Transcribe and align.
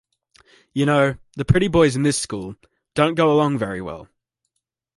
You 0.73 0.87
know, 0.87 1.17
the 1.35 1.45
pretty 1.45 1.67
boys 1.67 1.95
in 1.95 2.01
this 2.01 2.17
school, 2.17 2.55
don't 2.95 3.13
go 3.13 3.31
along 3.31 3.59
very 3.59 3.81
well. 3.83 4.07